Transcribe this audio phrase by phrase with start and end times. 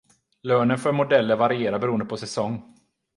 [0.41, 2.75] Lönen för modeller varierar beroende på säsong.